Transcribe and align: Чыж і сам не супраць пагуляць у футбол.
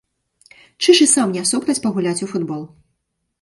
Чыж 0.85 1.01
і 1.05 1.07
сам 1.11 1.35
не 1.35 1.43
супраць 1.51 1.77
пагуляць 1.85 2.15
у 2.29 2.31
футбол. 2.33 2.65